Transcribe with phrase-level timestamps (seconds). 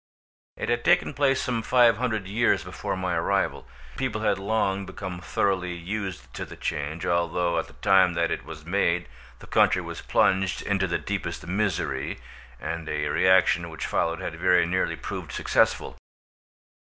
[0.57, 3.67] It had taken place some five hundred years before my arrival:
[3.97, 8.43] people had long become thoroughly used to the change, although at the time that it
[8.43, 12.19] was made the country was plunged into the deepest misery,
[12.59, 15.95] and a reaction which followed had very nearly proved successful.